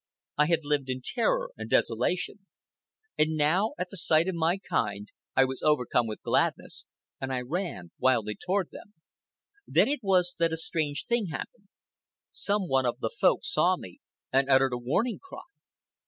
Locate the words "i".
0.35-0.47, 5.35-5.45, 7.31-7.41